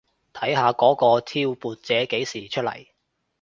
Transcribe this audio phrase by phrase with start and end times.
[0.33, 2.87] 睇下嗰個挑撥者幾時出嚟